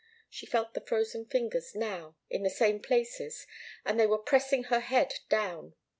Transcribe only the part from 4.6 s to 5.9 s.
her head down.